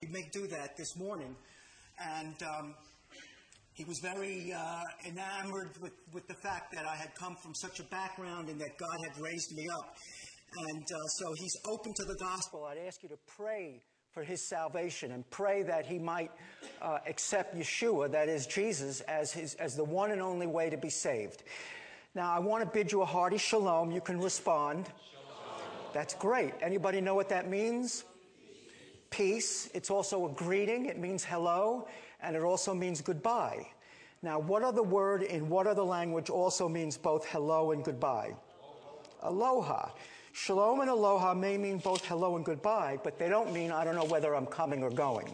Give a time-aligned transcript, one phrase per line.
[0.00, 1.34] He may do that this morning.
[1.98, 2.74] And um,
[3.72, 7.80] he was very uh, enamored with, with the fact that I had come from such
[7.80, 9.96] a background and that God had raised me up.
[10.68, 12.64] And uh, so he's open to the gospel.
[12.64, 13.80] I'd ask you to pray
[14.12, 16.30] for his salvation and pray that he might
[16.82, 20.76] uh, accept Yeshua, that is Jesus, as, his, as the one and only way to
[20.76, 21.42] be saved.
[22.14, 23.90] Now, I want to bid you a hearty shalom.
[23.90, 24.86] You can respond.
[24.86, 25.60] Shalom.
[25.94, 26.52] That's great.
[26.60, 28.04] Anybody know what that means?
[29.16, 29.70] Peace.
[29.72, 30.86] It's also a greeting.
[30.86, 31.88] It means hello,
[32.20, 33.66] and it also means goodbye.
[34.20, 38.34] Now, what other word in what other language also means both hello and goodbye?
[39.22, 39.88] Aloha.
[40.32, 43.94] Shalom and aloha may mean both hello and goodbye, but they don't mean I don't
[43.94, 45.32] know whether I'm coming or going.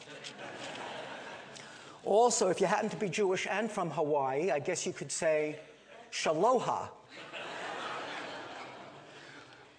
[2.04, 5.58] also, if you happen to be Jewish and from Hawaii, I guess you could say
[6.12, 6.82] shaloha.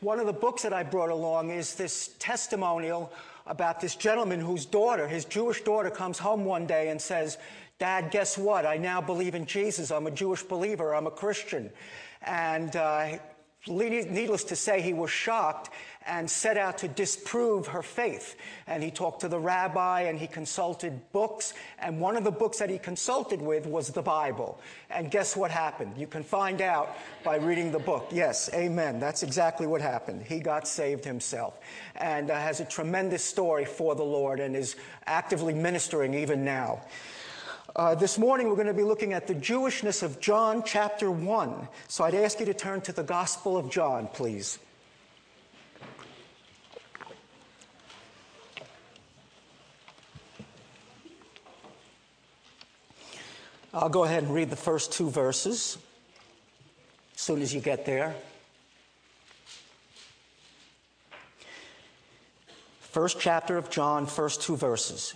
[0.01, 3.13] One of the books that I brought along is this testimonial
[3.45, 7.37] about this gentleman whose daughter, his Jewish daughter, comes home one day and says,
[7.79, 8.65] Dad, guess what?
[8.65, 9.91] I now believe in Jesus.
[9.91, 10.95] I'm a Jewish believer.
[10.95, 11.71] I'm a Christian.
[12.21, 13.17] And uh,
[13.65, 15.69] Needless to say, he was shocked
[16.05, 18.35] and set out to disprove her faith.
[18.67, 21.53] And he talked to the rabbi and he consulted books.
[21.79, 24.59] And one of the books that he consulted with was the Bible.
[24.89, 25.97] And guess what happened?
[25.97, 28.09] You can find out by reading the book.
[28.11, 28.99] Yes, amen.
[28.99, 30.23] That's exactly what happened.
[30.23, 31.59] He got saved himself
[31.95, 36.81] and uh, has a tremendous story for the Lord and is actively ministering even now.
[37.75, 41.67] Uh, this morning we're going to be looking at the Jewishness of John chapter 1.
[41.87, 44.59] So I'd ask you to turn to the Gospel of John, please.
[53.75, 55.79] I'll go ahead and read the first two verses
[57.15, 58.13] as soon as you get there.
[62.81, 65.15] First chapter of John, first two verses.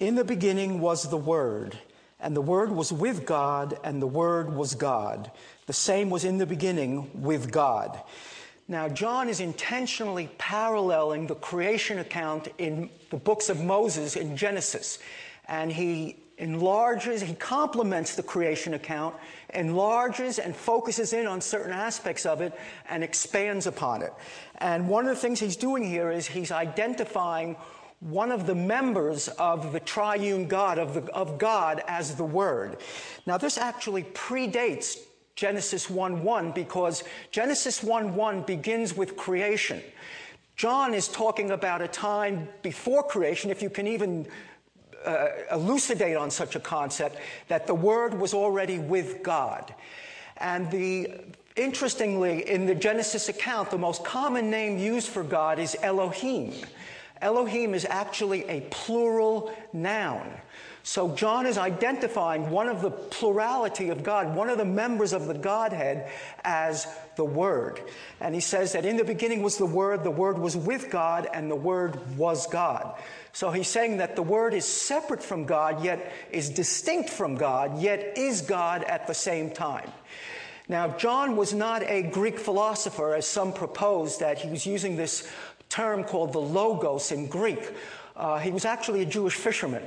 [0.00, 1.78] In the beginning was the Word
[2.20, 5.30] and the Word was with God, and the Word was God.
[5.66, 8.00] The same was in the beginning with God.
[8.66, 14.98] Now, John is intentionally paralleling the creation account in the books of Moses in Genesis.
[15.46, 19.14] And he enlarges, he complements the creation account,
[19.54, 24.12] enlarges and focuses in on certain aspects of it, and expands upon it.
[24.58, 27.56] And one of the things he's doing here is he's identifying
[28.00, 32.78] one of the members of the triune God, of, the, of God as the Word.
[33.26, 34.98] Now, this actually predates
[35.34, 39.82] Genesis 1 1 because Genesis 1 1 begins with creation.
[40.56, 44.26] John is talking about a time before creation, if you can even
[45.04, 47.16] uh, elucidate on such a concept,
[47.48, 49.74] that the Word was already with God.
[50.36, 51.20] And the
[51.56, 56.52] interestingly, in the Genesis account, the most common name used for God is Elohim.
[57.20, 60.30] Elohim is actually a plural noun.
[60.84, 65.26] So John is identifying one of the plurality of God, one of the members of
[65.26, 66.10] the Godhead
[66.44, 66.86] as
[67.16, 67.82] the Word.
[68.20, 71.28] And he says that in the beginning was the Word, the Word was with God,
[71.30, 72.94] and the Word was God.
[73.32, 77.80] So he's saying that the Word is separate from God, yet is distinct from God,
[77.80, 79.90] yet is God at the same time.
[80.68, 85.30] Now, John was not a Greek philosopher, as some propose that he was using this
[85.68, 87.72] term called the logos in Greek.
[88.18, 89.82] Uh, he was actually a Jewish fisherman,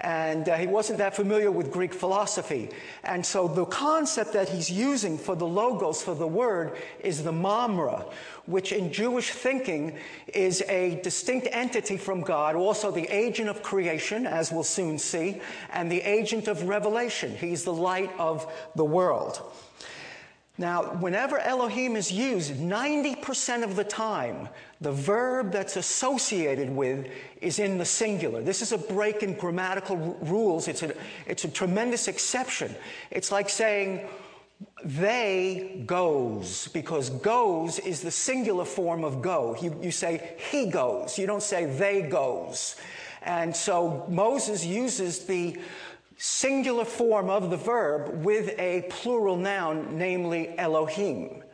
[0.00, 2.70] and uh, he wasn't that familiar with Greek philosophy.
[3.04, 7.30] And so the concept that he's using for the logos, for the word, is the
[7.30, 8.10] Memra,
[8.46, 9.96] which in Jewish thinking
[10.34, 15.40] is a distinct entity from God, also the agent of creation, as we'll soon see,
[15.72, 17.36] and the agent of revelation.
[17.36, 19.40] He's the light of the world.
[20.60, 24.48] Now, whenever Elohim is used, 90% of the time,
[24.80, 27.06] the verb that's associated with
[27.40, 28.42] is in the singular.
[28.42, 30.66] This is a break in grammatical r- rules.
[30.66, 30.92] It's a,
[31.26, 32.74] it's a tremendous exception.
[33.12, 34.08] It's like saying,
[34.84, 39.56] they goes, because goes is the singular form of go.
[39.62, 41.16] You, you say, he goes.
[41.16, 42.74] You don't say, they goes.
[43.22, 45.56] And so Moses uses the
[46.18, 51.44] singular form of the verb with a plural noun, namely Elohim.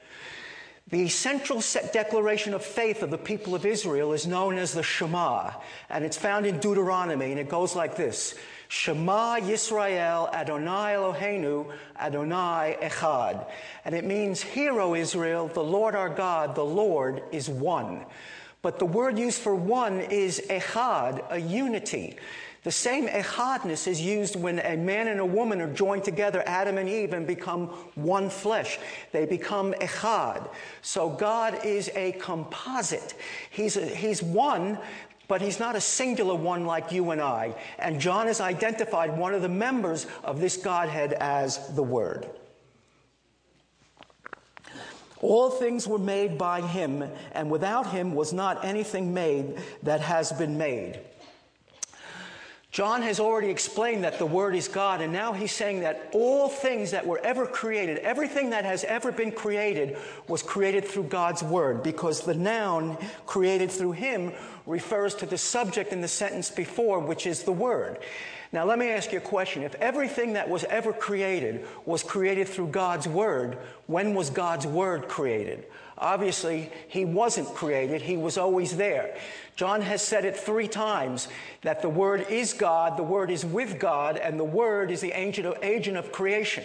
[0.88, 1.62] The central
[1.92, 5.52] declaration of faith of the people of Israel is known as the Shema,
[5.88, 8.34] and it's found in Deuteronomy, and it goes like this
[8.68, 13.46] Shema Yisrael Adonai Eloheinu Adonai Echad.
[13.84, 18.04] And it means, Hear, O Israel, the Lord our God, the Lord is one.
[18.62, 22.16] But the word used for one is Echad, a unity.
[22.64, 26.78] The same echadness is used when a man and a woman are joined together, Adam
[26.78, 28.78] and Eve, and become one flesh.
[29.12, 30.48] They become echad.
[30.80, 33.14] So God is a composite.
[33.50, 34.78] He's, a, he's one,
[35.28, 37.54] but he's not a singular one like you and I.
[37.78, 42.30] And John has identified one of the members of this Godhead as the Word.
[45.20, 50.32] All things were made by him, and without him was not anything made that has
[50.32, 51.00] been made.
[52.74, 56.48] John has already explained that the Word is God, and now he's saying that all
[56.48, 61.40] things that were ever created, everything that has ever been created, was created through God's
[61.40, 64.32] Word, because the noun created through Him
[64.66, 68.00] refers to the subject in the sentence before, which is the Word.
[68.50, 69.62] Now, let me ask you a question.
[69.62, 73.56] If everything that was ever created was created through God's Word,
[73.86, 75.66] when was God's Word created?
[76.04, 79.16] Obviously, He wasn't created, He was always there.
[79.56, 81.28] John has said it three times
[81.62, 85.12] that the Word is God, the Word is with God, and the Word is the
[85.12, 86.62] agent of, agent of creation.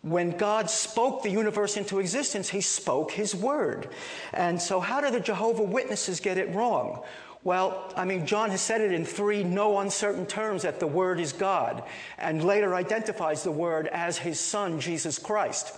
[0.00, 3.90] When God spoke the universe into existence, He spoke His Word.
[4.32, 7.02] And so, how do the Jehovah Witnesses get it wrong?
[7.42, 11.20] Well, I mean, John has said it in three no uncertain terms that the Word
[11.20, 11.82] is God,
[12.16, 15.76] and later identifies the Word as His Son, Jesus Christ.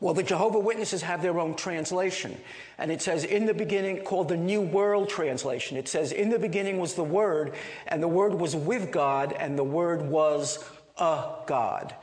[0.00, 2.36] Well, the Jehovah Witnesses have their own translation.
[2.78, 5.76] And it says, in the beginning, called the New World Translation.
[5.76, 7.54] It says, in the beginning was the Word,
[7.86, 10.64] and the Word was with God, and the Word was
[10.98, 11.94] a God.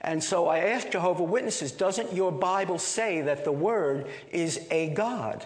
[0.00, 4.90] And so I ask Jehovah Witnesses, doesn't your Bible say that the Word is a
[4.90, 5.44] God?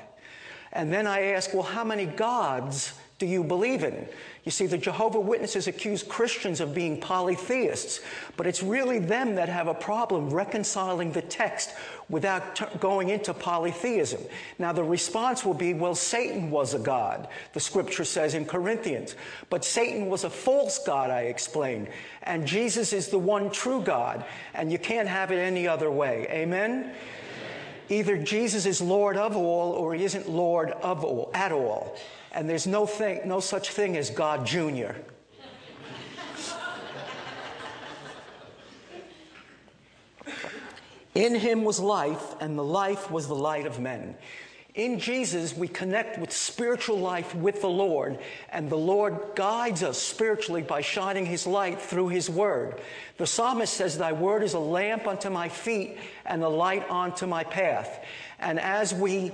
[0.73, 4.09] And then I ask, well, how many gods do you believe in?
[4.43, 8.01] You see, the Jehovah Witnesses accuse Christians of being polytheists,
[8.37, 11.73] but it's really them that have a problem reconciling the text
[12.09, 14.21] without t- going into polytheism.
[14.59, 19.15] Now, the response will be, well, Satan was a god, the scripture says in Corinthians.
[19.51, 21.87] But Satan was a false god, I explained.
[22.25, 26.27] And Jesus is the one true God, and you can't have it any other way.
[26.29, 26.93] Amen?
[27.89, 31.97] Either Jesus is Lord of all or he isn't Lord of all at all.
[32.33, 34.93] And there's no, thing, no such thing as God Jr.
[41.15, 44.17] In him was life, and the life was the light of men.
[44.75, 48.19] In Jesus, we connect with spiritual life with the Lord,
[48.49, 52.81] and the Lord guides us spiritually by shining His light through His Word.
[53.19, 57.27] The psalmist says, Thy Word is a lamp unto my feet and a light unto
[57.27, 58.03] my path.
[58.39, 59.33] And as we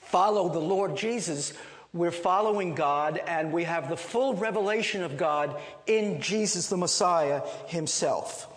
[0.00, 1.52] follow the Lord Jesus,
[1.96, 7.42] we're following God and we have the full revelation of God in Jesus the Messiah
[7.66, 8.52] himself.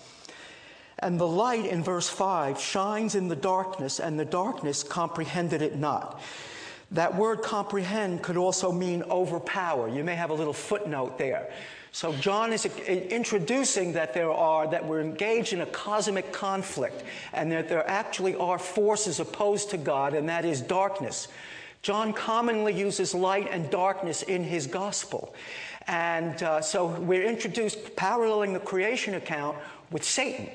[0.99, 5.77] And the light in verse 5 shines in the darkness, and the darkness comprehended it
[5.77, 6.21] not.
[6.91, 9.87] That word comprehend could also mean overpower.
[9.87, 11.49] You may have a little footnote there.
[11.91, 17.51] So John is introducing that there are, that we're engaged in a cosmic conflict, and
[17.51, 21.29] that there actually are forces opposed to God, and that is darkness.
[21.81, 25.33] John commonly uses light and darkness in his gospel.
[25.87, 29.57] And uh, so we're introduced paralleling the creation account
[29.91, 30.49] with Satan.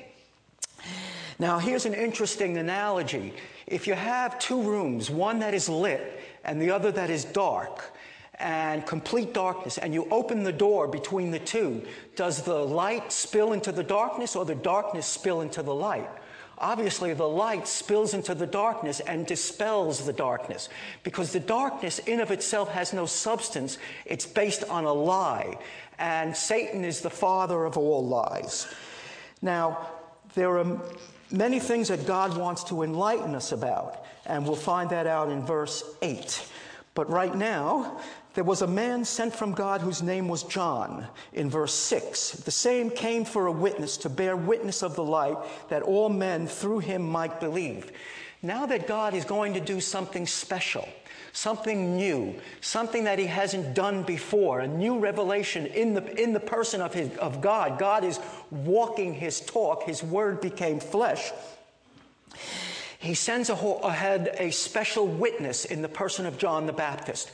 [1.39, 3.33] Now, here's an interesting analogy.
[3.67, 7.91] If you have two rooms, one that is lit and the other that is dark,
[8.39, 11.83] and complete darkness, and you open the door between the two,
[12.15, 16.09] does the light spill into the darkness or the darkness spill into the light?
[16.57, 20.69] Obviously, the light spills into the darkness and dispels the darkness
[21.03, 23.77] because the darkness in of itself has no substance.
[24.05, 25.57] It's based on a lie.
[25.99, 28.67] And Satan is the father of all lies.
[29.41, 29.87] Now,
[30.33, 30.81] there are
[31.31, 35.45] many things that God wants to enlighten us about, and we'll find that out in
[35.45, 36.47] verse 8.
[36.93, 37.99] But right now,
[38.35, 42.31] there was a man sent from God whose name was John in verse 6.
[42.31, 45.37] The same came for a witness to bear witness of the light
[45.69, 47.91] that all men through him might believe.
[48.41, 50.87] Now that God is going to do something special,
[51.31, 56.39] something new, something that he hasn't done before, a new revelation in the, in the
[56.41, 57.79] person of, his, of God.
[57.79, 58.19] God is
[58.51, 61.31] walking his talk, his word became flesh.
[62.99, 67.31] He sends ahead a special witness in the person of John the Baptist.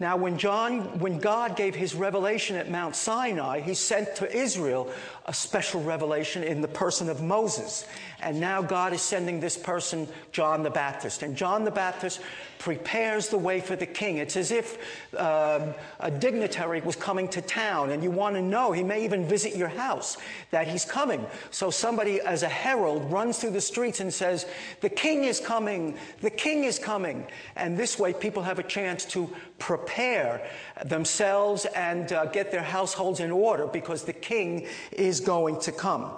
[0.00, 4.90] Now, when John, when God gave his revelation at Mount Sinai, he sent to Israel
[5.26, 7.86] a special revelation in the person of Moses.
[8.20, 11.22] And now God is sending this person, John the Baptist.
[11.22, 12.20] And John the Baptist
[12.58, 14.16] prepares the way for the king.
[14.16, 14.78] It's as if
[15.18, 19.26] um, a dignitary was coming to town and you want to know, he may even
[19.26, 20.16] visit your house,
[20.50, 21.26] that he's coming.
[21.50, 24.46] So somebody, as a herald, runs through the streets and says,
[24.80, 27.26] The king is coming, the king is coming.
[27.56, 30.46] And this way, people have a chance to prepare
[30.86, 36.10] themselves and uh, get their households in order because the king is going to come.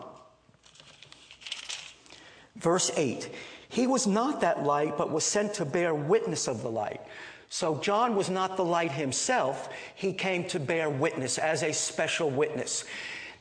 [2.57, 3.31] Verse 8
[3.69, 7.01] He was not that light, but was sent to bear witness of the light.
[7.49, 12.31] So John was not the light himself, he came to bear witness as a special
[12.31, 12.85] witness.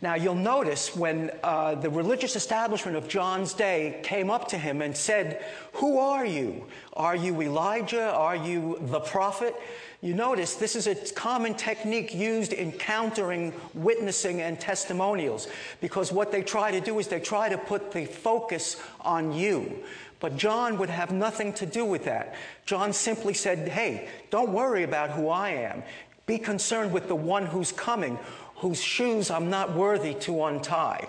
[0.01, 4.81] Now, you'll notice when uh, the religious establishment of John's day came up to him
[4.81, 6.65] and said, Who are you?
[6.93, 8.11] Are you Elijah?
[8.11, 9.55] Are you the prophet?
[10.01, 15.47] You notice this is a common technique used in countering witnessing and testimonials
[15.81, 19.83] because what they try to do is they try to put the focus on you.
[20.19, 22.35] But John would have nothing to do with that.
[22.65, 25.83] John simply said, Hey, don't worry about who I am.
[26.25, 28.17] Be concerned with the one who's coming,
[28.55, 31.07] whose shoes I'm not worthy to untie.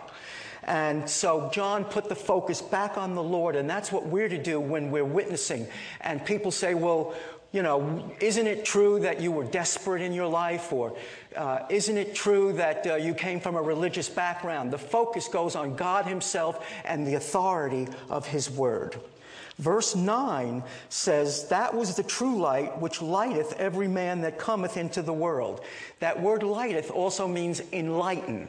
[0.65, 4.43] And so John put the focus back on the Lord, and that's what we're to
[4.43, 5.69] do when we're witnessing.
[6.01, 7.15] And people say, well,
[7.53, 10.73] you know, isn't it true that you were desperate in your life?
[10.73, 10.97] Or
[11.37, 14.73] uh, isn't it true that uh, you came from a religious background?
[14.73, 18.97] The focus goes on God Himself and the authority of His Word.
[19.59, 25.01] Verse 9 says, That was the true light which lighteth every man that cometh into
[25.01, 25.63] the world.
[26.01, 28.49] That word lighteth also means enlighten.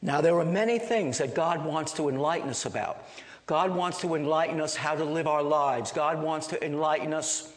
[0.00, 3.04] Now, there are many things that God wants to enlighten us about.
[3.46, 5.92] God wants to enlighten us how to live our lives.
[5.92, 7.52] God wants to enlighten us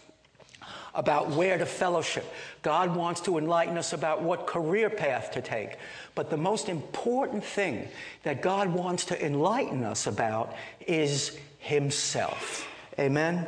[0.95, 2.25] about where to fellowship.
[2.61, 5.77] God wants to enlighten us about what career path to take.
[6.15, 7.87] But the most important thing
[8.23, 10.55] that God wants to enlighten us about
[10.87, 12.67] is Himself.
[12.97, 13.47] Amen?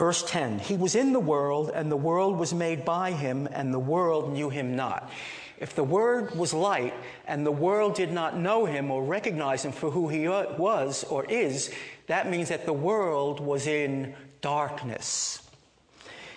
[0.00, 3.72] Verse 10 He was in the world, and the world was made by him, and
[3.72, 5.10] the world knew him not.
[5.60, 6.94] If the Word was light,
[7.26, 11.26] and the world did not know him or recognize him for who he was or
[11.26, 11.70] is,
[12.06, 15.42] that means that the world was in darkness.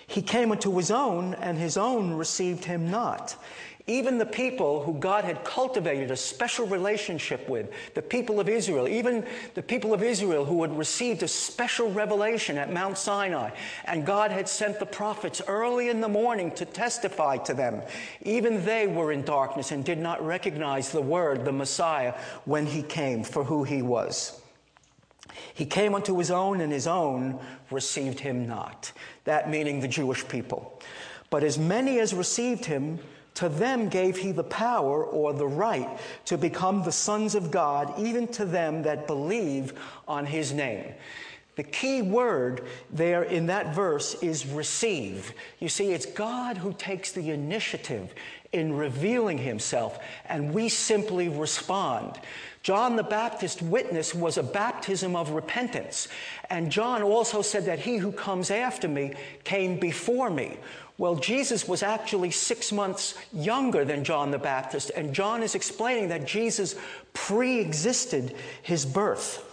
[0.05, 3.37] He came unto his own, and his own received him not.
[3.85, 8.87] Even the people who God had cultivated a special relationship with, the people of Israel,
[8.87, 9.25] even
[9.55, 13.49] the people of Israel who had received a special revelation at Mount Sinai,
[13.83, 17.81] and God had sent the prophets early in the morning to testify to them,
[18.21, 22.13] even they were in darkness and did not recognize the Word, the Messiah,
[22.45, 24.41] when he came for who he was.
[25.53, 28.93] He came unto his own, and his own received him not.
[29.25, 30.79] That meaning the Jewish people.
[31.29, 32.99] But as many as received him,
[33.35, 37.93] to them gave he the power or the right to become the sons of God,
[37.99, 39.73] even to them that believe
[40.07, 40.93] on his name.
[41.55, 45.33] The key word there in that verse is receive.
[45.59, 48.13] You see, it's God who takes the initiative
[48.51, 52.19] in revealing himself, and we simply respond.
[52.63, 56.07] John the Baptist witness was a baptism of repentance.
[56.49, 59.13] And John also said that he who comes after me
[59.43, 60.57] came before me.
[60.97, 66.09] Well, Jesus was actually six months younger than John the Baptist, and John is explaining
[66.09, 66.75] that Jesus
[67.13, 69.49] pre existed his birth.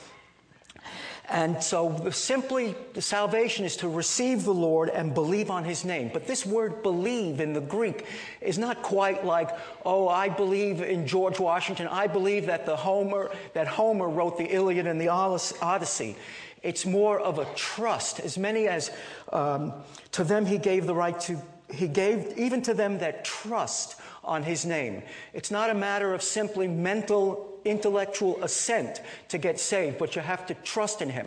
[1.31, 6.11] And so, simply, the salvation is to receive the Lord and believe on his name.
[6.13, 8.05] But this word believe in the Greek
[8.41, 9.51] is not quite like,
[9.85, 11.87] oh, I believe in George Washington.
[11.87, 16.17] I believe that, the Homer, that Homer wrote the Iliad and the Odyssey.
[16.63, 18.21] It's more of a trust.
[18.21, 18.91] As many as
[19.33, 19.73] um,
[20.13, 21.41] to them he gave the right to,
[21.73, 25.03] he gave even to them that trust on his name.
[25.33, 30.47] It's not a matter of simply mental, intellectual assent to get saved, but you have
[30.47, 31.27] to trust in him.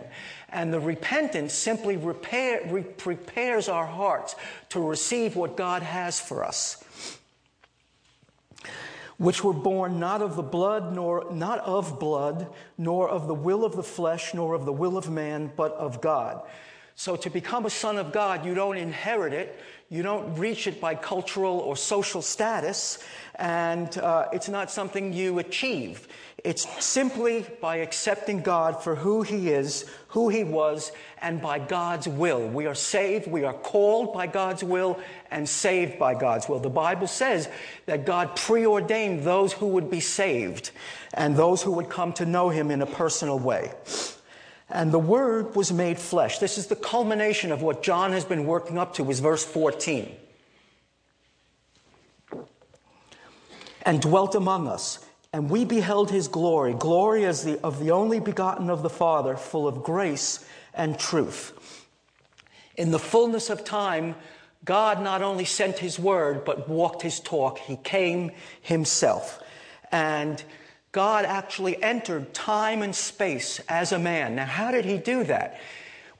[0.50, 4.36] And the repentance simply repair, re- prepares our hearts
[4.68, 6.83] to receive what God has for us
[9.18, 13.64] which were born not of the blood nor not of blood nor of the will
[13.64, 16.42] of the flesh nor of the will of man but of god
[16.94, 19.58] so to become a son of god you don't inherit it
[19.90, 22.98] you don't reach it by cultural or social status
[23.36, 26.08] and uh, it's not something you achieve
[26.44, 32.06] it's simply by accepting God for who He is, who He was, and by God's
[32.06, 32.46] will.
[32.46, 36.60] We are saved, we are called by God's will, and saved by God's will.
[36.60, 37.48] The Bible says
[37.86, 40.70] that God preordained those who would be saved
[41.14, 43.72] and those who would come to know Him in a personal way.
[44.70, 46.38] And the Word was made flesh.
[46.38, 50.14] This is the culmination of what John has been working up to, is verse 14.
[53.82, 55.04] And dwelt among us
[55.34, 59.36] and we beheld his glory, glory as the, of the only begotten of the Father,
[59.36, 61.52] full of grace and truth.
[62.76, 64.14] In the fullness of time,
[64.64, 67.58] God not only sent his word, but walked his talk.
[67.58, 68.30] He came
[68.62, 69.42] himself.
[69.90, 70.40] And
[70.94, 74.36] God actually entered time and space as a man.
[74.36, 75.58] Now, how did he do that?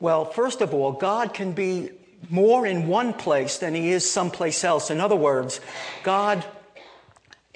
[0.01, 1.91] Well, first of all, God can be
[2.29, 4.91] more in one place than he is someplace else.
[4.91, 5.61] In other words,
[6.03, 6.45] God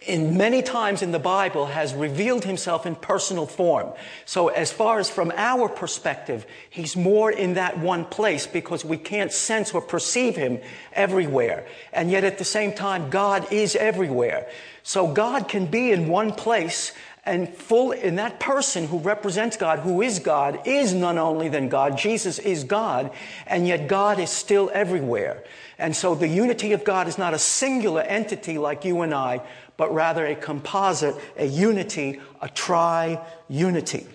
[0.07, 3.93] in many times in the Bible has revealed himself in personal form.
[4.25, 8.97] So as far as from our perspective, he's more in that one place because we
[8.97, 10.61] can't sense or perceive him
[10.93, 11.67] everywhere.
[11.93, 14.49] And yet at the same time, God is everywhere.
[14.85, 16.93] So God can be in one place
[17.29, 21.69] and full in that person who represents God, who is God, is none only than
[21.69, 21.99] God.
[21.99, 23.11] Jesus is God,
[23.47, 25.45] and yet God is still everywhere.
[25.79, 29.43] And so the unity of God is not a singular entity like you and I,
[29.77, 34.07] but rather a composite, a unity, a tri-unity.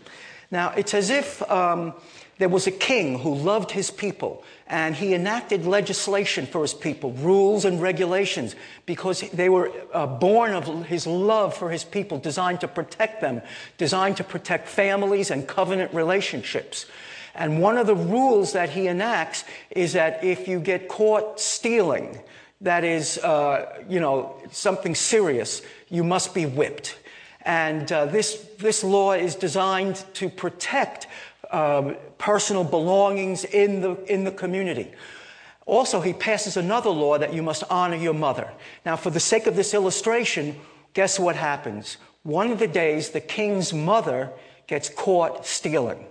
[0.50, 1.94] Now, it's as if um,
[2.40, 4.44] there was a king who loved his people
[4.74, 8.56] and he enacted legislation for his people, rules and regulations,
[8.88, 13.44] because they were uh, born of his love for his people, designed to protect them,
[13.78, 16.88] designed to protect families and covenant relationships.
[17.36, 22.20] And one of the rules that he enacts is that if you get caught stealing,
[22.62, 26.98] that is, uh, you know, something serious, you must be whipped.
[27.46, 31.06] And uh, this, this law is designed to protect
[31.54, 34.92] um, personal belongings in the, in the community.
[35.66, 38.52] Also, he passes another law that you must honor your mother.
[38.86, 40.60] Now, for the sake of this illustration,
[40.94, 41.98] guess what happens?
[42.24, 44.32] One of the days, the king's mother
[44.68, 46.08] gets caught stealing.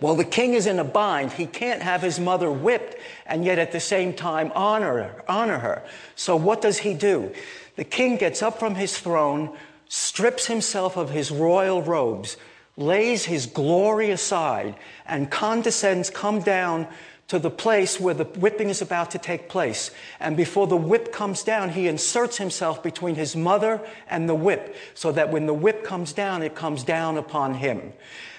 [0.00, 1.32] Well, the king is in a bind.
[1.32, 5.58] He can't have his mother whipped and yet at the same time honor her, honor
[5.58, 5.82] her.
[6.16, 7.32] So what does he do?
[7.76, 9.56] The king gets up from his throne,
[9.88, 12.36] strips himself of his royal robes,
[12.76, 16.86] lays his glory aside, and condescends come down
[17.28, 19.90] to the place where the whipping is about to take place.
[20.20, 24.76] And before the whip comes down, he inserts himself between his mother and the whip
[24.94, 27.92] so that when the whip comes down, it comes down upon him.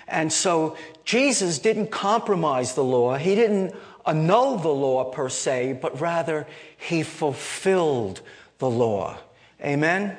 [0.08, 3.18] And so Jesus didn't compromise the law.
[3.18, 3.76] He didn't
[4.06, 8.22] annul the law per se, but rather he fulfilled
[8.60, 9.18] the law.
[9.62, 10.18] Amen?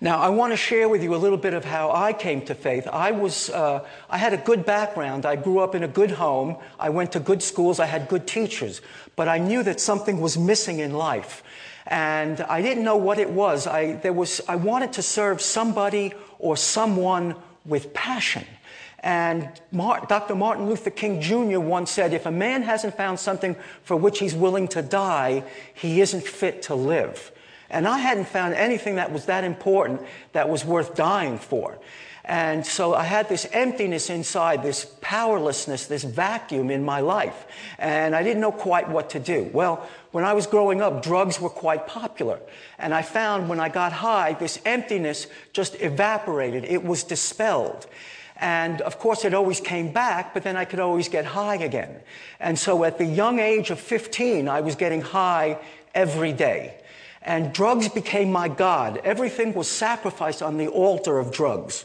[0.00, 2.54] Now, I want to share with you a little bit of how I came to
[2.54, 2.86] faith.
[2.86, 5.24] I was, uh, I had a good background.
[5.24, 6.56] I grew up in a good home.
[6.78, 7.80] I went to good schools.
[7.80, 8.82] I had good teachers.
[9.16, 11.42] But I knew that something was missing in life.
[11.86, 13.66] And I didn't know what it was.
[13.66, 18.44] I, there was, I wanted to serve somebody or someone with passion.
[19.00, 20.34] And Dr.
[20.34, 21.60] Martin Luther King Jr.
[21.60, 26.00] once said, if a man hasn't found something for which he's willing to die, he
[26.00, 27.30] isn't fit to live.
[27.70, 30.02] And I hadn't found anything that was that important
[30.32, 31.78] that was worth dying for.
[32.26, 37.46] And so I had this emptiness inside, this powerlessness, this vacuum in my life.
[37.78, 39.48] And I didn't know quite what to do.
[39.52, 42.40] Well, when I was growing up, drugs were quite popular.
[42.78, 46.64] And I found when I got high, this emptiness just evaporated.
[46.64, 47.86] It was dispelled.
[48.38, 52.00] And of course, it always came back, but then I could always get high again.
[52.40, 55.58] And so at the young age of 15, I was getting high
[55.94, 56.80] every day.
[57.26, 59.00] And drugs became my God.
[59.02, 61.84] Everything was sacrificed on the altar of drugs.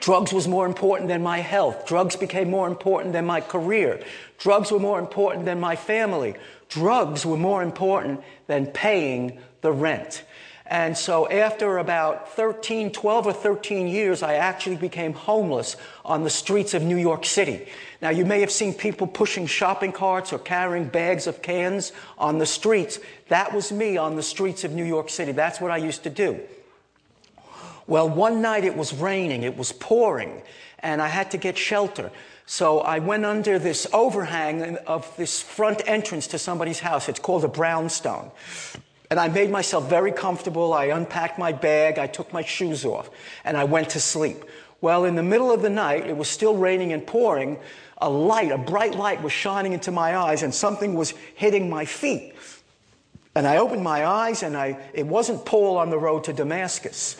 [0.00, 1.86] Drugs was more important than my health.
[1.86, 4.02] Drugs became more important than my career.
[4.38, 6.34] Drugs were more important than my family.
[6.70, 10.24] Drugs were more important than paying the rent.
[10.64, 15.76] And so after about 13, 12 or 13 years, I actually became homeless
[16.10, 17.68] on the streets of New York City.
[18.02, 22.38] Now, you may have seen people pushing shopping carts or carrying bags of cans on
[22.38, 22.98] the streets.
[23.28, 25.30] That was me on the streets of New York City.
[25.30, 26.40] That's what I used to do.
[27.86, 30.42] Well, one night it was raining, it was pouring,
[30.80, 32.10] and I had to get shelter.
[32.44, 37.08] So I went under this overhang of this front entrance to somebody's house.
[37.08, 38.32] It's called a brownstone.
[39.10, 40.72] And I made myself very comfortable.
[40.72, 43.10] I unpacked my bag, I took my shoes off,
[43.44, 44.44] and I went to sleep.
[44.80, 47.58] Well, in the middle of the night, it was still raining and pouring.
[47.98, 51.84] A light, a bright light was shining into my eyes, and something was hitting my
[51.84, 52.34] feet.
[53.34, 57.16] And I opened my eyes, and I, it wasn't Paul on the road to Damascus.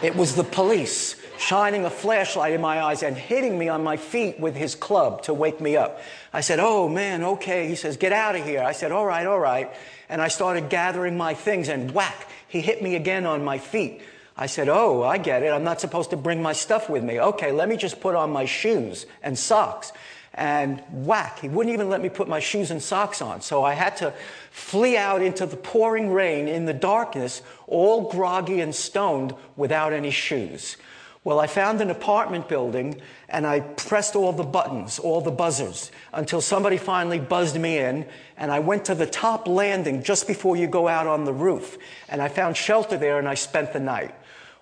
[0.00, 3.96] It was the police shining a flashlight in my eyes and hitting me on my
[3.96, 6.00] feet with his club to wake me up.
[6.32, 7.66] I said, Oh man, okay.
[7.66, 8.62] He says, Get out of here.
[8.62, 9.72] I said, All right, all right
[10.08, 14.00] and I started gathering my things and whack, he hit me again on my feet.
[14.40, 15.48] I said, Oh, I get it.
[15.48, 17.20] I'm not supposed to bring my stuff with me.
[17.20, 19.92] Okay, let me just put on my shoes and socks.
[20.32, 23.40] And whack, he wouldn't even let me put my shoes and socks on.
[23.40, 24.14] So I had to
[24.52, 30.12] flee out into the pouring rain in the darkness, all groggy and stoned without any
[30.12, 30.76] shoes.
[31.24, 35.90] Well, I found an apartment building and I pressed all the buttons, all the buzzers,
[36.12, 38.06] until somebody finally buzzed me in.
[38.36, 41.76] And I went to the top landing just before you go out on the roof.
[42.08, 44.14] And I found shelter there and I spent the night.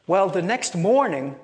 [0.07, 1.37] Well, the next morning,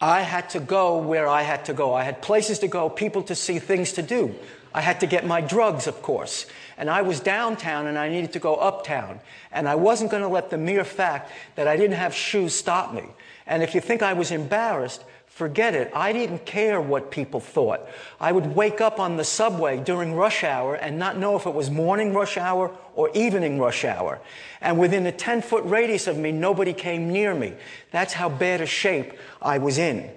[0.00, 1.92] I had to go where I had to go.
[1.92, 4.34] I had places to go, people to see, things to do.
[4.72, 6.46] I had to get my drugs, of course.
[6.76, 9.20] And I was downtown and I needed to go uptown.
[9.50, 12.94] And I wasn't going to let the mere fact that I didn't have shoes stop
[12.94, 13.04] me.
[13.46, 15.04] And if you think I was embarrassed,
[15.38, 15.92] Forget it.
[15.94, 17.88] I didn't care what people thought.
[18.18, 21.54] I would wake up on the subway during rush hour and not know if it
[21.54, 24.18] was morning rush hour or evening rush hour.
[24.60, 27.52] And within a 10 foot radius of me, nobody came near me.
[27.92, 30.10] That's how bad a shape I was in.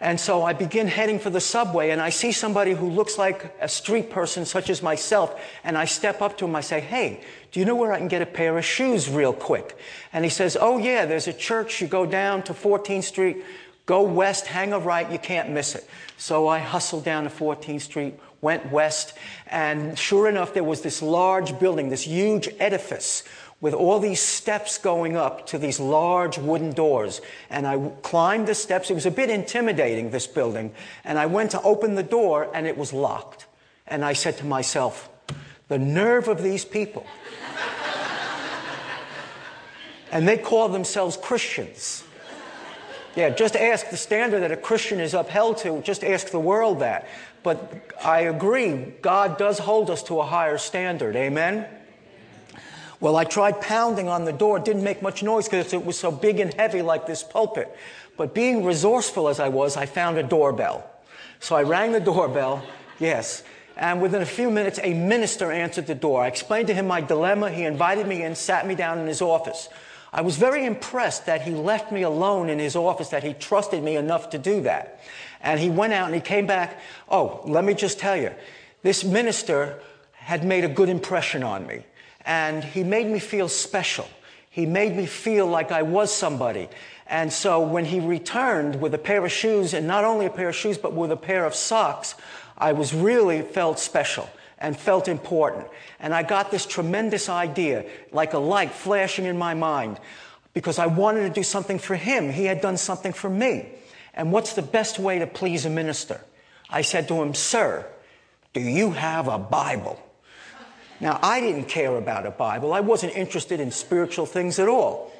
[0.00, 3.54] And so I begin heading for the subway and I see somebody who looks like
[3.60, 5.38] a street person such as myself.
[5.64, 6.56] And I step up to him.
[6.56, 9.34] I say, Hey, do you know where I can get a pair of shoes real
[9.34, 9.76] quick?
[10.14, 11.82] And he says, Oh yeah, there's a church.
[11.82, 13.44] You go down to 14th Street
[13.86, 15.88] Go west, hang a right, you can't miss it.
[16.16, 19.14] So I hustled down to 14th Street, went west,
[19.48, 23.24] and sure enough, there was this large building, this huge edifice
[23.62, 27.20] with all these steps going up to these large wooden doors.
[27.48, 28.90] And I climbed the steps.
[28.90, 30.74] It was a bit intimidating, this building.
[31.04, 33.46] And I went to open the door, and it was locked.
[33.86, 35.08] And I said to myself,
[35.68, 37.06] the nerve of these people.
[40.10, 42.02] and they call themselves Christians.
[43.14, 46.80] Yeah, just ask the standard that a Christian is upheld to, just ask the world
[46.80, 47.06] that.
[47.42, 51.14] But I agree, God does hold us to a higher standard.
[51.16, 51.66] Amen?
[53.00, 54.58] Well, I tried pounding on the door.
[54.58, 57.68] It didn't make much noise because it was so big and heavy like this pulpit.
[58.16, 60.88] But being resourceful as I was, I found a doorbell.
[61.40, 62.64] So I rang the doorbell,
[63.00, 63.42] yes.
[63.76, 66.22] And within a few minutes, a minister answered the door.
[66.22, 67.50] I explained to him my dilemma.
[67.50, 69.68] He invited me in, sat me down in his office.
[70.12, 73.82] I was very impressed that he left me alone in his office, that he trusted
[73.82, 75.00] me enough to do that.
[75.40, 76.78] And he went out and he came back.
[77.08, 78.30] Oh, let me just tell you,
[78.82, 79.80] this minister
[80.12, 81.84] had made a good impression on me.
[82.26, 84.06] And he made me feel special.
[84.50, 86.68] He made me feel like I was somebody.
[87.06, 90.50] And so when he returned with a pair of shoes, and not only a pair
[90.50, 92.14] of shoes, but with a pair of socks,
[92.58, 94.28] I was really felt special
[94.62, 95.66] and felt important.
[96.00, 99.98] And I got this tremendous idea, like a light flashing in my mind,
[100.54, 102.30] because I wanted to do something for him.
[102.30, 103.68] He had done something for me.
[104.14, 106.20] And what's the best way to please a minister?
[106.70, 107.86] I said to him, Sir,
[108.54, 110.00] do you have a Bible?
[111.00, 112.72] Now, I didn't care about a Bible.
[112.72, 115.12] I wasn't interested in spiritual things at all.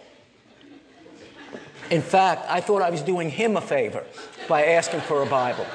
[1.90, 4.04] In fact, I thought I was doing him a favor
[4.48, 5.66] by asking for a Bible.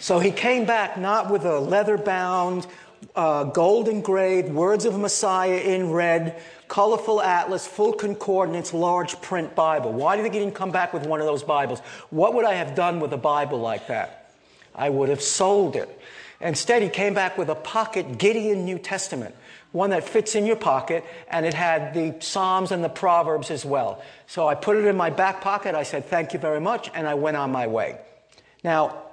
[0.00, 2.66] So he came back not with a leather bound,
[3.14, 9.92] uh, gold engraved, words of Messiah in red, colorful atlas, full concordance, large print Bible.
[9.92, 11.80] Why do you think he didn't come back with one of those Bibles?
[12.10, 14.32] What would I have done with a Bible like that?
[14.74, 15.88] I would have sold it.
[16.40, 19.34] Instead, he came back with a pocket Gideon New Testament,
[19.72, 23.64] one that fits in your pocket, and it had the Psalms and the Proverbs as
[23.64, 24.02] well.
[24.26, 25.74] So I put it in my back pocket.
[25.74, 27.98] I said, Thank you very much, and I went on my way.
[28.62, 29.05] Now,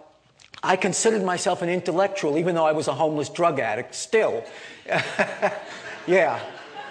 [0.63, 4.45] I considered myself an intellectual, even though I was a homeless drug addict, still.
[6.07, 6.39] yeah.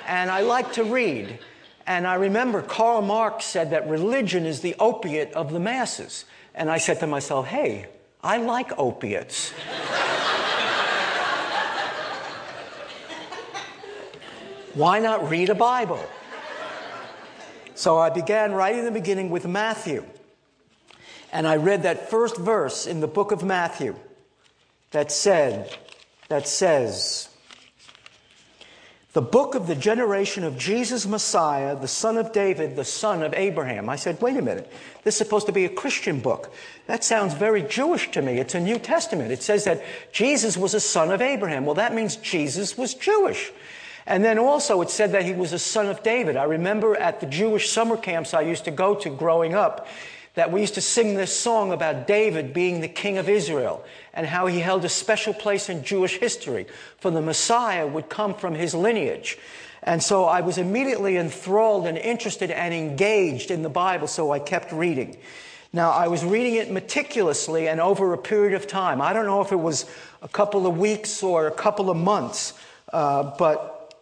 [0.06, 1.38] And I like to read.
[1.86, 6.26] And I remember Karl Marx said that religion is the opiate of the masses.
[6.54, 7.86] And I said to myself, hey,
[8.22, 9.50] I like opiates.
[14.74, 16.04] Why not read a Bible?
[17.74, 20.04] So I began right in the beginning with Matthew.
[21.32, 23.96] And I read that first verse in the book of Matthew
[24.90, 25.74] that said,
[26.28, 27.28] that says,
[29.14, 33.34] the book of the generation of Jesus Messiah, the son of David, the son of
[33.34, 33.90] Abraham.
[33.90, 34.72] I said, wait a minute.
[35.04, 36.52] This is supposed to be a Christian book.
[36.86, 38.38] That sounds very Jewish to me.
[38.38, 39.30] It's a New Testament.
[39.30, 41.66] It says that Jesus was a son of Abraham.
[41.66, 43.52] Well, that means Jesus was Jewish.
[44.06, 46.36] And then also it said that he was a son of David.
[46.36, 49.86] I remember at the Jewish summer camps I used to go to growing up,
[50.34, 54.26] that we used to sing this song about David being the king of Israel and
[54.26, 56.66] how he held a special place in Jewish history,
[56.98, 59.38] for the Messiah would come from his lineage.
[59.82, 64.38] And so I was immediately enthralled and interested and engaged in the Bible, so I
[64.38, 65.16] kept reading.
[65.72, 69.00] Now, I was reading it meticulously and over a period of time.
[69.00, 69.86] I don't know if it was
[70.20, 72.54] a couple of weeks or a couple of months,
[72.92, 73.94] uh, but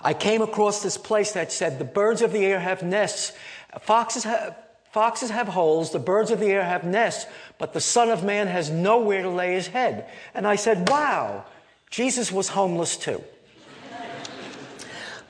[0.00, 3.32] I came across this place that said, The birds of the air have nests,
[3.80, 4.56] foxes have
[4.98, 8.48] Foxes have holes, the birds of the air have nests, but the Son of Man
[8.48, 10.10] has nowhere to lay his head.
[10.34, 11.44] And I said, Wow,
[11.88, 13.22] Jesus was homeless too.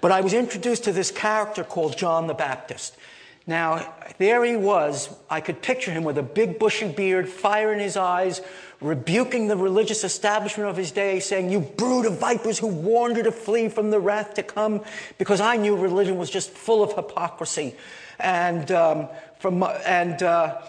[0.00, 2.96] but I was introduced to this character called John the Baptist.
[3.46, 5.14] Now, there he was.
[5.28, 8.40] I could picture him with a big bushy beard, fire in his eyes,
[8.80, 13.22] rebuking the religious establishment of his day, saying, You brood of vipers who warned you
[13.24, 14.82] to flee from the wrath to come,
[15.18, 17.74] because I knew religion was just full of hypocrisy.
[18.18, 20.60] And um, from, and uh,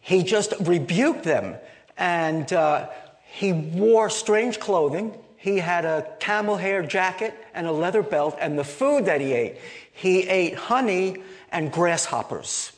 [0.00, 1.56] he just rebuked them.
[1.96, 2.88] And uh,
[3.24, 5.16] he wore strange clothing.
[5.36, 8.36] He had a camel hair jacket and a leather belt.
[8.40, 9.58] And the food that he ate,
[9.92, 12.72] he ate honey and grasshoppers.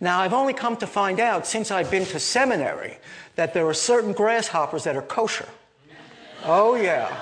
[0.00, 2.98] Now, I've only come to find out since I've been to seminary
[3.36, 5.48] that there are certain grasshoppers that are kosher.
[6.44, 7.18] Oh, yeah.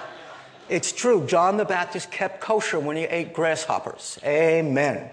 [0.69, 1.27] It's true.
[1.27, 4.19] John the Baptist kept kosher when he ate grasshoppers.
[4.25, 5.11] Amen.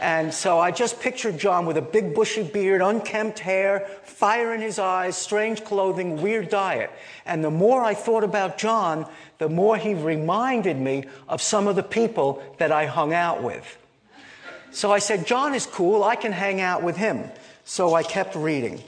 [0.00, 4.60] And so I just pictured John with a big bushy beard, unkempt hair, fire in
[4.60, 6.90] his eyes, strange clothing, weird diet.
[7.26, 9.06] And the more I thought about John,
[9.38, 13.76] the more he reminded me of some of the people that I hung out with.
[14.70, 17.24] So I said, John is cool, I can hang out with him.
[17.64, 18.82] So I kept reading.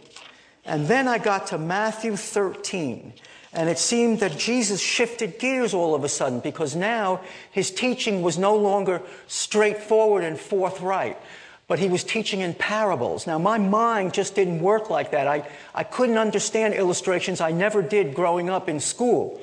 [0.64, 3.12] And then I got to Matthew 13.
[3.52, 8.22] And it seemed that Jesus shifted gears all of a sudden because now his teaching
[8.22, 11.18] was no longer straightforward and forthright,
[11.66, 13.26] but he was teaching in parables.
[13.26, 15.26] Now, my mind just didn't work like that.
[15.26, 17.40] I, I couldn't understand illustrations.
[17.40, 19.40] I never did growing up in school.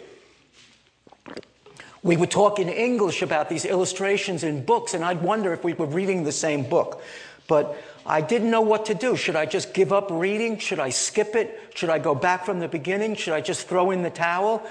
[2.02, 5.74] We would talk in English about these illustrations in books, and I'd wonder if we
[5.74, 7.02] were reading the same book.
[7.48, 9.16] But I didn't know what to do.
[9.16, 10.60] Should I just give up reading?
[10.60, 11.72] Should I skip it?
[11.76, 13.16] Should I go back from the beginning?
[13.16, 14.66] Should I just throw in the towel?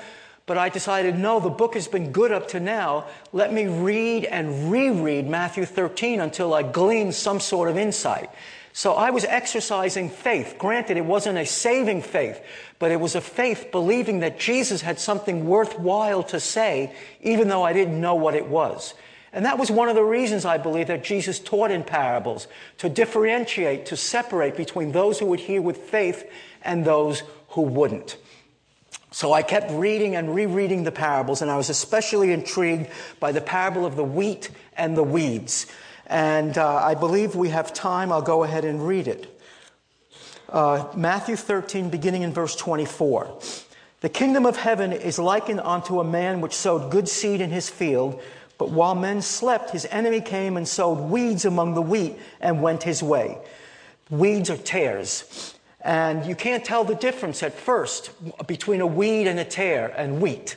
[0.47, 3.07] But I decided, no, the book has been good up to now.
[3.33, 8.31] Let me read and reread Matthew 13 until I glean some sort of insight.
[8.73, 10.57] So I was exercising faith.
[10.59, 12.41] Granted, it wasn't a saving faith,
[12.79, 17.63] but it was a faith believing that Jesus had something worthwhile to say, even though
[17.63, 18.95] I didn't know what it was.
[19.33, 22.47] And that was one of the reasons I believe that Jesus taught in parables
[22.79, 26.31] to differentiate, to separate between those who would hear with faith
[26.63, 28.17] and those who wouldn't.
[29.11, 33.41] So I kept reading and rereading the parables, and I was especially intrigued by the
[33.41, 35.67] parable of the wheat and the weeds.
[36.07, 38.13] And uh, I believe we have time.
[38.13, 39.41] I'll go ahead and read it.
[40.49, 43.39] Uh, Matthew 13, beginning in verse 24.
[44.01, 47.69] The kingdom of heaven is likened unto a man which sowed good seed in his
[47.69, 48.21] field.
[48.59, 52.83] But while men slept, his enemy came and sowed weeds among the wheat and went
[52.83, 53.39] his way.
[54.11, 55.55] Weeds are tares.
[55.81, 58.11] And you can't tell the difference at first
[58.47, 60.57] between a weed and a tare and wheat.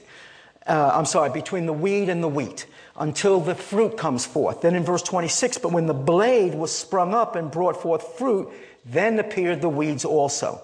[0.66, 2.66] Uh, I'm sorry, between the weed and the wheat
[3.00, 4.62] until the fruit comes forth.
[4.62, 8.50] Then in verse 26, but when the blade was sprung up and brought forth fruit,
[8.86, 10.62] then appeared the weeds also.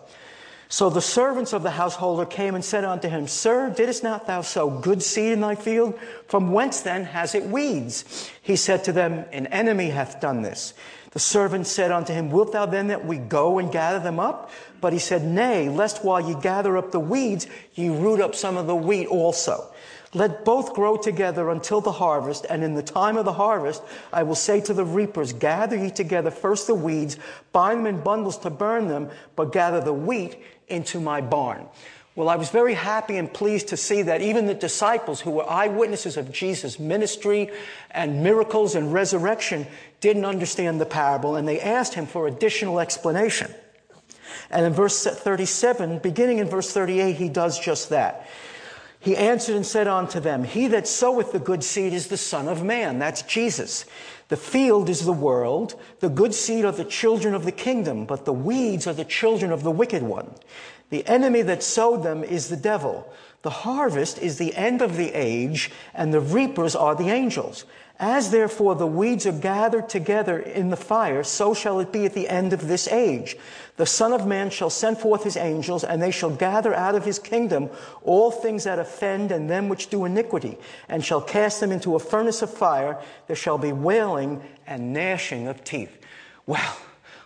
[0.68, 4.42] So the servants of the householder came and said unto him, Sir, didst not thou
[4.42, 5.98] sow good seed in thy field?
[6.28, 8.30] From whence then has it weeds?
[8.42, 10.74] He said to them, An enemy hath done this.
[11.12, 14.50] The servant said unto him, Wilt thou then that we go and gather them up?
[14.82, 18.58] But he said, Nay, lest while ye gather up the weeds, ye root up some
[18.58, 19.72] of the wheat also.
[20.14, 24.24] Let both grow together until the harvest, and in the time of the harvest, I
[24.24, 27.18] will say to the reapers, Gather ye together first the weeds,
[27.52, 31.68] bind them in bundles to burn them, but gather the wheat into my barn.
[32.16, 35.50] Well, I was very happy and pleased to see that even the disciples who were
[35.50, 37.50] eyewitnesses of Jesus' ministry
[37.92, 39.68] and miracles and resurrection
[40.00, 43.54] didn't understand the parable, and they asked him for additional explanation.
[44.50, 48.28] And in verse 37, beginning in verse 38, he does just that.
[49.06, 52.48] He answered and said unto them, He that soweth the good seed is the Son
[52.48, 52.98] of Man.
[52.98, 53.86] That's Jesus.
[54.28, 55.80] The field is the world.
[56.00, 59.52] The good seed are the children of the kingdom, but the weeds are the children
[59.52, 60.34] of the wicked one.
[60.90, 63.12] The enemy that sowed them is the devil.
[63.44, 67.66] The harvest is the end of the age, and the reapers are the angels.
[67.98, 72.14] As therefore the weeds are gathered together in the fire, so shall it be at
[72.14, 73.38] the end of this age.
[73.78, 77.06] The Son of Man shall send forth his angels, and they shall gather out of
[77.06, 77.70] his kingdom
[78.04, 80.58] all things that offend and them which do iniquity,
[80.90, 83.02] and shall cast them into a furnace of fire.
[83.28, 85.98] There shall be wailing and gnashing of teeth.
[86.46, 86.78] Well,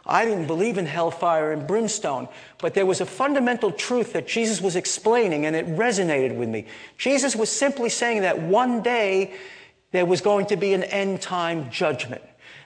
[0.06, 2.28] I didn't believe in hellfire and brimstone,
[2.60, 6.66] but there was a fundamental truth that Jesus was explaining, and it resonated with me.
[6.98, 9.34] Jesus was simply saying that one day
[9.92, 12.22] there was going to be an end time judgment.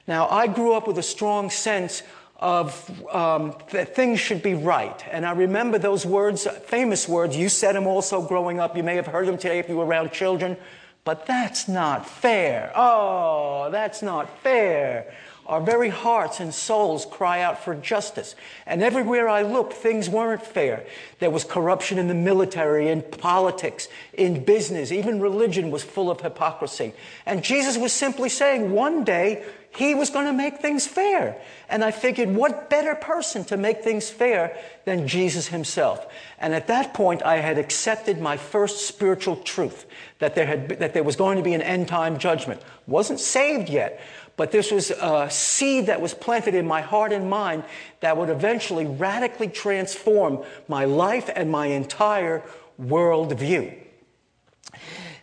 [0.07, 2.03] Now, I grew up with a strong sense
[2.37, 5.01] of um, that things should be right.
[5.09, 8.75] And I remember those words, famous words, you said them also growing up.
[8.75, 10.57] You may have heard them today if you were around children.
[11.05, 12.71] But that's not fair.
[12.75, 15.13] Oh, that's not fair.
[15.45, 18.35] Our very hearts and souls cry out for justice.
[18.65, 20.85] And everywhere I looked, things weren't fair.
[21.19, 24.91] There was corruption in the military, in politics, in business.
[24.91, 26.93] Even religion was full of hypocrisy.
[27.25, 29.43] And Jesus was simply saying, one day,
[29.75, 31.41] he was going to make things fair.
[31.67, 36.05] And I figured, what better person to make things fair than Jesus himself?
[36.39, 39.85] And at that point, I had accepted my first spiritual truth
[40.19, 42.61] that there, had, that there was going to be an end time judgment.
[42.85, 43.99] Wasn't saved yet,
[44.35, 47.63] but this was a seed that was planted in my heart and mind
[48.01, 52.43] that would eventually radically transform my life and my entire
[52.79, 53.79] worldview.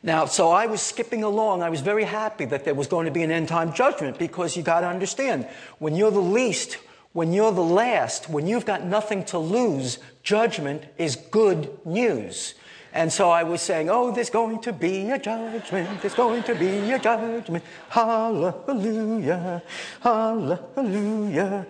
[0.02, 1.62] Now, so I was skipping along.
[1.62, 4.56] I was very happy that there was going to be an end time judgment because
[4.56, 5.46] you got to understand
[5.78, 6.78] when you're the least,
[7.12, 12.54] when you're the last, when you've got nothing to lose, judgment is good news.
[12.92, 16.54] And so I was saying, Oh, there's going to be a judgment, there's going to
[16.54, 17.62] be a judgment.
[17.90, 19.62] Hallelujah,
[20.00, 21.66] hallelujah.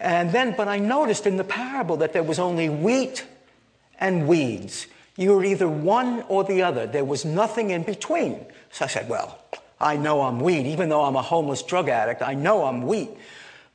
[0.00, 3.26] And then, but I noticed in the parable that there was only wheat
[4.00, 4.86] and weeds.
[5.16, 6.86] You were either one or the other.
[6.86, 8.46] There was nothing in between.
[8.70, 9.38] So I said, Well,
[9.80, 13.10] I know I'm wheat, even though I'm a homeless drug addict, I know I'm wheat.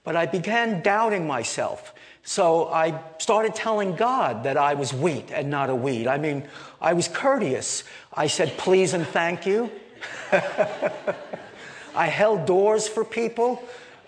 [0.04, 1.94] But I began doubting myself.
[2.24, 6.08] So I started telling God that I was wheat and not a weed.
[6.08, 6.48] I mean,
[6.82, 7.84] I was courteous.
[8.14, 9.70] I said please and thank you.
[11.96, 13.64] I held doors for people.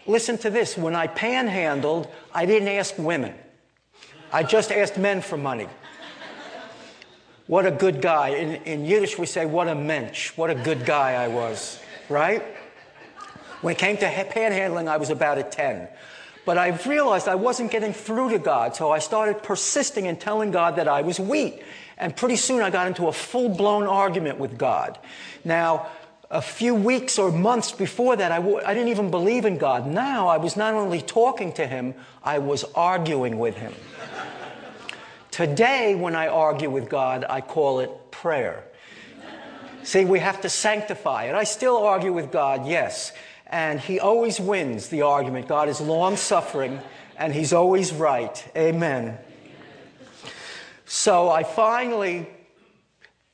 [0.06, 3.36] Listen to this when I panhandled, I didn't ask women,
[4.32, 5.68] I just asked men for money.
[7.50, 8.30] What a good guy.
[8.30, 10.38] In, in Yiddish, we say, what a mensch.
[10.38, 12.44] What a good guy I was, right?
[13.62, 15.88] When it came to panhandling, I was about a 10.
[16.46, 20.52] But I realized I wasn't getting through to God, so I started persisting in telling
[20.52, 21.64] God that I was wheat.
[21.98, 25.00] And pretty soon I got into a full blown argument with God.
[25.44, 25.88] Now,
[26.30, 29.88] a few weeks or months before that, I w- I didn't even believe in God.
[29.88, 33.74] Now I was not only talking to Him, I was arguing with Him.
[35.40, 38.66] Today, when I argue with God, I call it prayer.
[39.84, 41.34] See, we have to sanctify it.
[41.34, 43.14] I still argue with God, yes
[43.50, 45.48] and he always wins the argument.
[45.48, 46.80] God is long suffering
[47.18, 48.52] and he's always right.
[48.56, 49.18] Amen.
[50.86, 52.28] So I finally,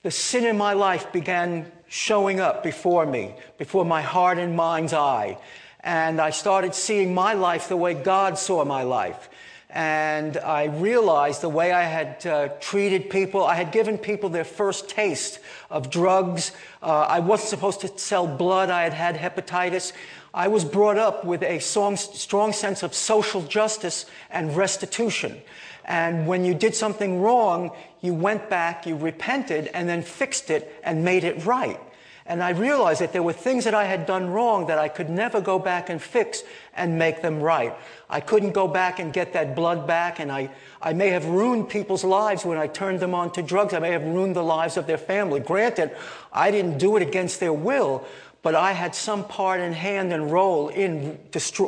[0.01, 4.93] the sin in my life began showing up before me, before my heart and mind's
[4.93, 5.37] eye.
[5.81, 9.29] And I started seeing my life the way God saw my life.
[9.75, 14.45] And I realized the way I had uh, treated people, I had given people their
[14.45, 16.53] first taste of drugs.
[16.81, 18.69] Uh, I wasn't supposed to sell blood.
[18.69, 19.91] I had had hepatitis.
[20.33, 25.41] I was brought up with a strong, strong sense of social justice and restitution.
[25.83, 30.73] And when you did something wrong, you went back, you repented, and then fixed it
[30.85, 31.81] and made it right.
[32.27, 35.11] And I realized that there were things that I had done wrong that I could
[35.11, 37.75] never go back and fix and make them right.
[38.09, 40.49] I couldn't go back and get that blood back, and I,
[40.81, 43.75] I may have ruined people's lives when I turned them on to drugs.
[43.75, 45.39] I may have ruined the lives of their family.
[45.39, 45.95] Granted,
[46.33, 48.03] I didn't do it against their will,
[48.41, 51.19] but I had some part in hand and role in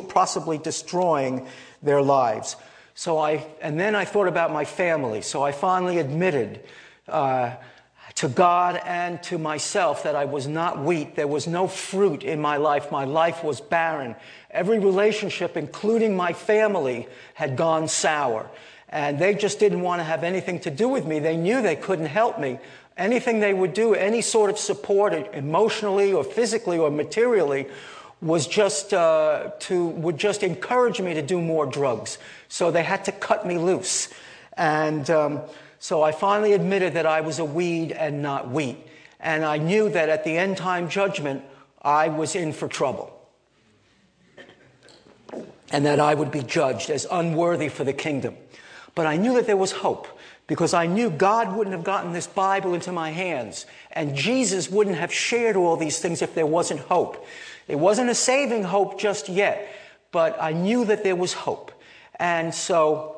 [0.08, 1.46] possibly destroying
[1.84, 2.56] their lives.
[2.96, 5.22] So I, and then I thought about my family.
[5.22, 6.64] So I finally admitted,
[7.06, 7.54] uh,
[8.18, 11.14] to God and to myself that I was not wheat.
[11.14, 12.90] There was no fruit in my life.
[12.90, 14.16] My life was barren.
[14.50, 18.50] Every relationship, including my family, had gone sour.
[18.88, 21.20] And they just didn't want to have anything to do with me.
[21.20, 22.58] They knew they couldn't help me.
[22.96, 27.68] Anything they would do, any sort of support, emotionally or physically or materially,
[28.20, 32.18] was just uh, to would just encourage me to do more drugs.
[32.48, 34.08] So they had to cut me loose.
[34.56, 35.42] And um,
[35.78, 38.78] so I finally admitted that I was a weed and not wheat.
[39.20, 41.42] And I knew that at the end time judgment,
[41.82, 43.14] I was in for trouble.
[45.70, 48.36] And that I would be judged as unworthy for the kingdom.
[48.94, 50.08] But I knew that there was hope
[50.46, 54.96] because I knew God wouldn't have gotten this Bible into my hands and Jesus wouldn't
[54.96, 57.24] have shared all these things if there wasn't hope.
[57.68, 59.68] It wasn't a saving hope just yet,
[60.10, 61.70] but I knew that there was hope.
[62.18, 63.17] And so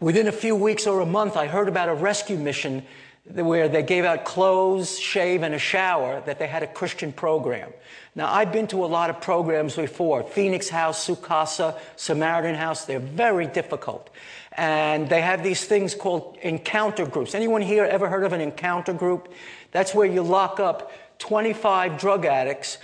[0.00, 2.84] Within a few weeks or a month, I heard about a rescue mission
[3.26, 7.70] where they gave out clothes, shave, and a shower, that they had a Christian program.
[8.14, 12.86] Now, I've been to a lot of programs before Phoenix House, Su Casa, Samaritan House.
[12.86, 14.08] They're very difficult.
[14.52, 17.34] And they have these things called encounter groups.
[17.34, 19.30] Anyone here ever heard of an encounter group?
[19.70, 22.78] That's where you lock up 25 drug addicts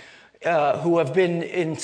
[0.45, 1.77] uh, who have been in,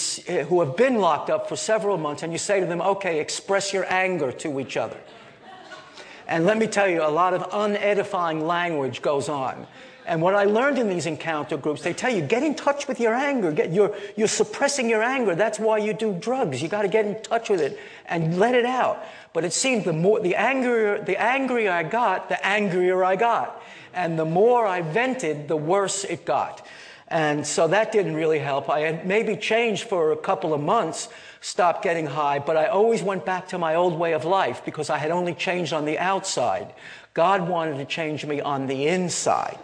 [0.45, 3.73] who have been locked up for several months, and you say to them, "Okay, express
[3.73, 4.97] your anger to each other."
[6.27, 9.67] And let me tell you, a lot of unedifying language goes on.
[10.05, 12.99] And what I learned in these encounter groups, they tell you, get in touch with
[12.99, 13.51] your anger.
[13.51, 15.33] Get, you're, you're suppressing your anger.
[15.33, 16.61] That's why you do drugs.
[16.61, 19.05] You got to get in touch with it and let it out.
[19.31, 23.61] But it seemed the more, the angrier, the angrier I got, the angrier I got.
[23.93, 26.65] And the more I vented, the worse it got.
[27.07, 28.69] And so that didn't really help.
[28.69, 31.09] I had maybe changed for a couple of months,
[31.43, 34.89] stopped getting high, but I always went back to my old way of life because
[34.89, 36.73] I had only changed on the outside.
[37.13, 39.59] God wanted to change me on the inside.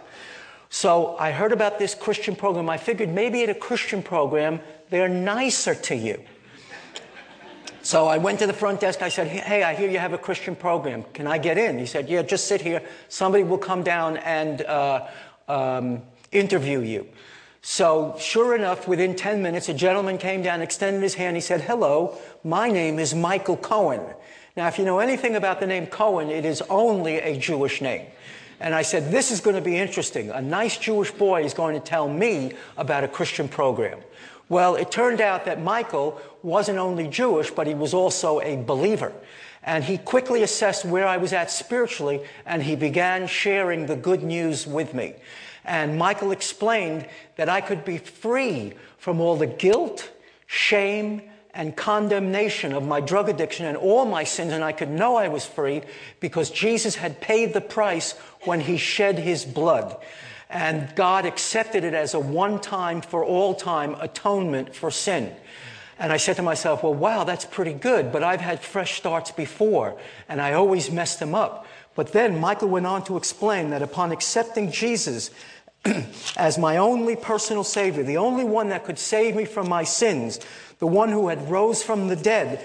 [0.68, 2.68] So I heard about this Christian program.
[2.68, 4.60] I figured maybe at a Christian program,
[4.90, 6.22] they're nicer to you.
[7.80, 9.00] So I went to the front desk.
[9.00, 11.04] I said, Hey, I hear you have a Christian program.
[11.14, 11.78] Can I get in?
[11.78, 12.82] He said, Yeah, just sit here.
[13.08, 15.08] Somebody will come down and uh,
[15.48, 17.08] um, interview you.
[17.62, 21.36] So, sure enough, within 10 minutes, a gentleman came down, extended his hand.
[21.36, 24.00] He said, Hello, my name is Michael Cohen.
[24.56, 28.06] Now, if you know anything about the name Cohen, it is only a Jewish name.
[28.60, 30.30] And I said, This is going to be interesting.
[30.30, 33.98] A nice Jewish boy is going to tell me about a Christian program.
[34.48, 39.12] Well, it turned out that Michael wasn't only Jewish, but he was also a believer.
[39.62, 44.22] And he quickly assessed where I was at spiritually, and he began sharing the good
[44.22, 45.14] news with me.
[45.64, 47.06] And Michael explained
[47.36, 50.10] that I could be free from all the guilt,
[50.46, 51.22] shame,
[51.54, 55.28] and condemnation of my drug addiction and all my sins, and I could know I
[55.28, 55.82] was free
[56.20, 59.96] because Jesus had paid the price when he shed his blood.
[60.48, 65.34] And God accepted it as a one time for all time atonement for sin.
[65.98, 69.30] And I said to myself, well, wow, that's pretty good, but I've had fresh starts
[69.30, 69.98] before,
[70.28, 71.66] and I always mess them up.
[71.94, 75.30] But then Michael went on to explain that upon accepting Jesus
[76.36, 80.40] as my only personal Savior, the only one that could save me from my sins,
[80.78, 82.64] the one who had rose from the dead,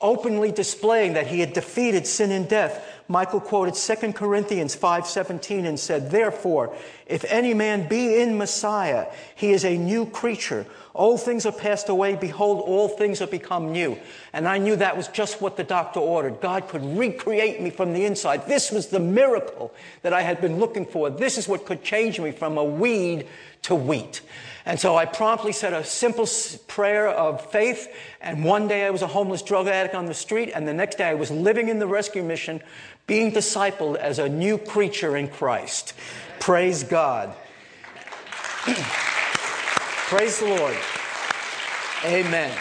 [0.00, 5.78] openly displaying that he had defeated sin and death, Michael quoted 2 Corinthians 5:17 and
[5.78, 6.72] said, "Therefore,
[7.06, 10.66] if any man be in Messiah, he is a new creature.
[10.94, 13.98] Old things are passed away, behold all things are become new."
[14.32, 16.40] And I knew that was just what the doctor ordered.
[16.40, 18.46] God could recreate me from the inside.
[18.46, 19.72] This was the miracle
[20.02, 21.10] that I had been looking for.
[21.10, 23.26] This is what could change me from a weed
[23.62, 24.20] to wheat.
[24.64, 26.28] And so I promptly said a simple
[26.68, 27.88] prayer of faith.
[28.20, 30.52] And one day I was a homeless drug addict on the street.
[30.54, 32.62] And the next day I was living in the rescue mission,
[33.06, 35.94] being discipled as a new creature in Christ.
[36.38, 37.34] Praise God.
[40.08, 40.76] Praise the Lord.
[42.04, 42.56] Amen.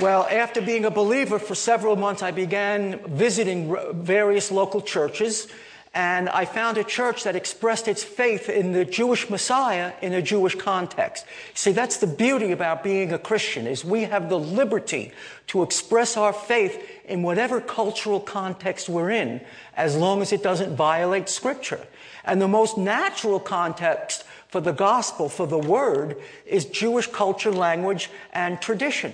[0.00, 5.48] Well, after being a believer for several months, I began visiting various local churches
[5.94, 10.22] and I found a church that expressed its faith in the Jewish Messiah in a
[10.22, 11.26] Jewish context.
[11.52, 15.12] See, that's the beauty about being a Christian is we have the liberty
[15.48, 19.42] to express our faith in whatever cultural context we're in,
[19.76, 21.86] as long as it doesn't violate scripture.
[22.24, 26.16] And the most natural context for the gospel, for the word,
[26.46, 29.12] is Jewish culture, language, and tradition.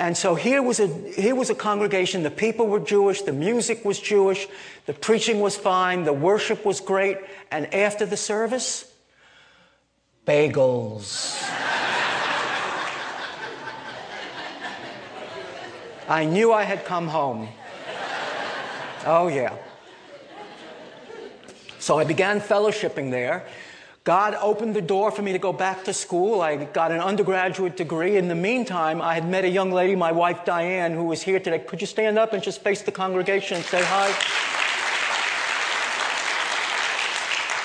[0.00, 2.22] And so here was a, here was a congregation.
[2.22, 3.20] The people were Jewish.
[3.20, 4.48] The music was Jewish.
[4.86, 6.04] The preaching was fine.
[6.04, 7.18] The worship was great.
[7.50, 8.90] And after the service,
[10.26, 11.38] bagels.
[16.08, 17.50] I knew I had come home.
[19.04, 19.54] Oh, yeah.
[21.78, 23.44] So I began fellowshipping there.
[24.10, 26.40] God opened the door for me to go back to school.
[26.40, 28.16] I got an undergraduate degree.
[28.16, 31.38] In the meantime, I had met a young lady, my wife Diane, who was here
[31.38, 31.60] today.
[31.60, 34.10] Could you stand up and just face the congregation and say hi?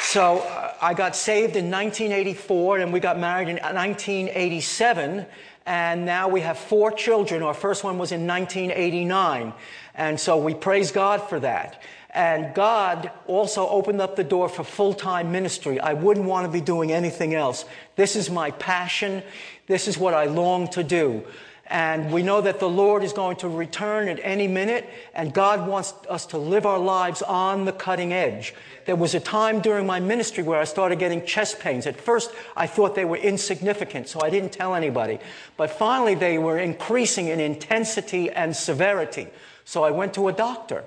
[0.04, 5.26] So uh, I got saved in 1984 and we got married in 1987.
[5.66, 7.42] And now we have four children.
[7.42, 9.52] Our first one was in 1989.
[9.96, 11.82] And so we praise God for that.
[12.16, 15.82] And God also opened up the door for full time ministry.
[15.82, 17.66] I wouldn't want to be doing anything else.
[17.98, 19.22] This is my passion.
[19.68, 21.26] This is what I long to do.
[21.68, 25.68] And we know that the Lord is going to return at any minute, and God
[25.68, 28.54] wants us to live our lives on the cutting edge.
[28.86, 31.88] There was a time during my ministry where I started getting chest pains.
[31.88, 35.18] At first, I thought they were insignificant, so I didn't tell anybody.
[35.58, 39.28] But finally, they were increasing in intensity and severity.
[39.66, 40.86] So I went to a doctor.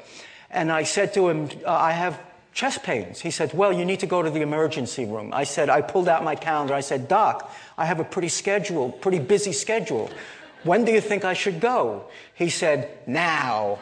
[0.50, 2.20] And I said to him, uh, I have
[2.52, 3.20] chest pains.
[3.20, 5.30] He said, Well, you need to go to the emergency room.
[5.32, 6.74] I said, I pulled out my calendar.
[6.74, 10.10] I said, Doc, I have a pretty schedule, pretty busy schedule.
[10.64, 12.06] When do you think I should go?
[12.34, 13.78] He said, Now.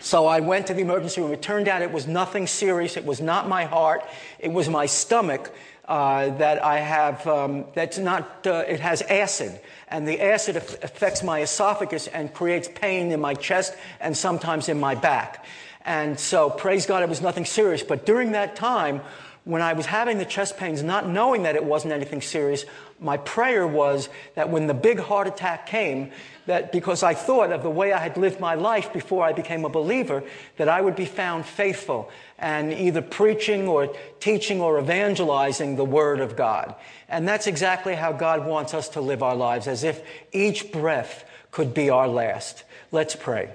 [0.00, 1.32] So I went to the emergency room.
[1.32, 2.96] It turned out it was nothing serious.
[2.96, 4.04] It was not my heart.
[4.38, 5.52] It was my stomach
[5.88, 11.22] uh, that I have, um, that's not, uh, it has acid and the acid affects
[11.22, 15.44] my esophagus and creates pain in my chest and sometimes in my back.
[15.84, 17.84] And so, praise God, it was nothing serious.
[17.84, 19.00] But during that time,
[19.46, 22.64] when I was having the chest pains, not knowing that it wasn't anything serious,
[22.98, 26.10] my prayer was that when the big heart attack came,
[26.46, 29.64] that because I thought of the way I had lived my life before I became
[29.64, 30.24] a believer,
[30.56, 36.18] that I would be found faithful and either preaching or teaching or evangelizing the Word
[36.18, 36.74] of God.
[37.08, 41.24] And that's exactly how God wants us to live our lives, as if each breath
[41.52, 42.64] could be our last.
[42.90, 43.50] Let's pray.